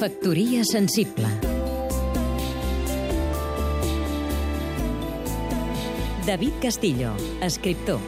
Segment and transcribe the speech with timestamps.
[0.00, 1.28] Factoria sensible
[6.24, 7.10] David Castillo,
[7.44, 8.00] escriptor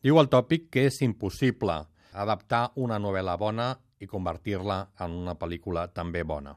[0.00, 1.76] Diu el tòpic que és impossible
[2.16, 3.68] adaptar una novel·la bona
[4.00, 6.56] i convertir-la en una pel·lícula també bona.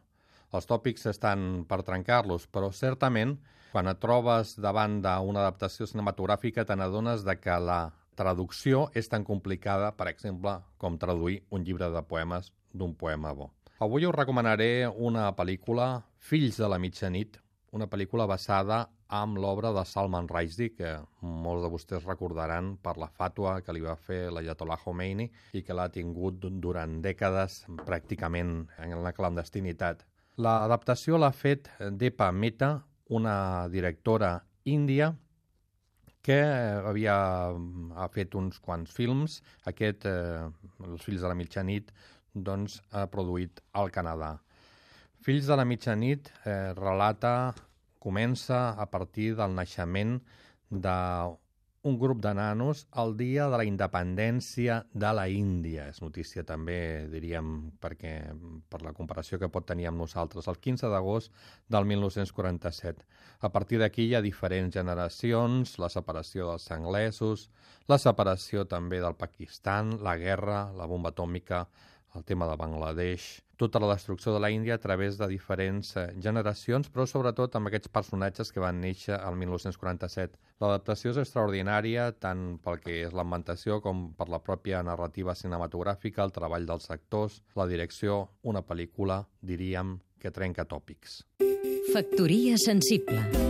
[0.56, 3.36] Els tòpics estan per trencar-los, però certament,
[3.74, 7.90] quan et trobes davant d'una adaptació cinematogràfica, te n'adones que la
[8.20, 13.54] traducció és tan complicada, per exemple, com traduir un llibre de poemes d'un poema bo.
[13.80, 17.38] Avui us recomanaré una pel·lícula, Fills de la mitjanit,
[17.72, 20.92] una pel·lícula basada amb l'obra de Salman Rushdie, que
[21.22, 25.78] molts de vostès recordaran per la fàtua que li va fer l'Ayatollah Khomeini i que
[25.78, 30.04] l'ha tingut durant dècades pràcticament en la clandestinitat.
[30.38, 32.76] L'adaptació l'ha fet Depa Mehta,
[33.10, 35.14] una directora índia
[36.26, 36.38] que
[36.90, 37.16] havia
[37.96, 39.40] ha fet uns quants films.
[39.72, 40.48] Aquest, eh,
[40.86, 41.92] Els fills de la mitjanit,
[42.34, 44.38] doncs, ha produït al Canadà.
[45.26, 47.54] Fills de la mitjanit eh, relata
[48.00, 50.20] comença a partir del naixement
[50.70, 51.36] d'un
[51.84, 55.88] grup de nanos el dia de la independència de la Índia.
[55.88, 58.14] És notícia també, diríem, perquè
[58.70, 61.32] per la comparació que pot tenir amb nosaltres, el 15 d'agost
[61.68, 63.06] del 1947.
[63.40, 67.50] A partir d'aquí hi ha diferents generacions, la separació dels anglesos,
[67.88, 71.68] la separació també del Pakistan, la guerra, la bomba atòmica,
[72.16, 76.08] el tema de Bangladesh, tota la destrucció de la Índia a través de diferents eh,
[76.22, 80.40] generacions, però sobretot amb aquests personatges que van néixer al 1947.
[80.64, 86.36] L'adaptació és extraordinària tant pel que és l'ambientació com per la pròpia narrativa cinematogràfica, el
[86.36, 91.22] treball dels actors, la direcció, una pel·lícula, diríem, que trenca tòpics.
[91.94, 93.49] Factoria sensible